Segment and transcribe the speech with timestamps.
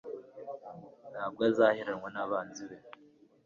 [1.11, 2.77] Nta bwo azaheranwa n’abanzi be